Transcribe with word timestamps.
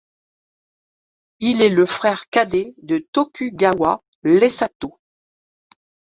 Il 1.41 1.61
est 1.61 1.69
le 1.69 1.85
frère 1.85 2.27
cadet 2.31 2.73
de 2.81 2.97
Tokugawa 3.11 4.01
Iesato. 4.25 4.99